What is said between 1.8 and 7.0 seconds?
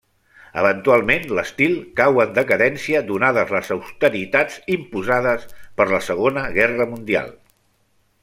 cau en decadència donades les austeritats imposades per la Segona Guerra